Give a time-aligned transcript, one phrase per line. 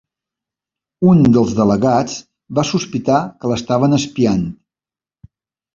[1.11, 2.15] Un dels delegats
[2.61, 4.45] va sospitar que l'estaven espiant